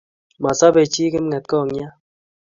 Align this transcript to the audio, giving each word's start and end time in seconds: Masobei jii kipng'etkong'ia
Masobei 0.43 0.91
jii 0.93 1.11
kipng'etkong'ia 1.13 1.87